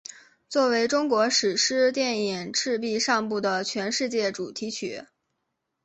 [0.49, 5.05] 作为中国史诗电影赤壁上部的全世界主题曲。